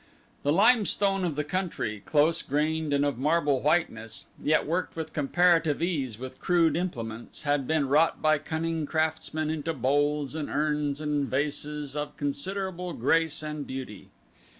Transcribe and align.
The 0.41 0.51
limestone 0.51 1.23
of 1.23 1.35
the 1.35 1.43
country, 1.43 2.01
close 2.03 2.41
grained 2.41 2.91
and 2.91 3.05
of 3.05 3.19
marble 3.19 3.61
whiteness 3.61 4.25
yet 4.43 4.65
worked 4.65 4.95
with 4.95 5.13
comparative 5.13 5.79
ease 5.79 6.17
with 6.17 6.39
crude 6.41 6.75
implements, 6.75 7.43
had 7.43 7.67
been 7.67 7.87
wrought 7.87 8.19
by 8.19 8.39
cunning 8.39 8.87
craftsmen 8.87 9.51
into 9.51 9.73
bowls 9.75 10.33
and 10.33 10.49
urns 10.49 11.01
and 11.01 11.27
vases 11.29 11.95
of 11.95 12.17
considerable 12.17 12.93
grace 12.93 13.43
and 13.43 13.67
beauty. 13.67 14.09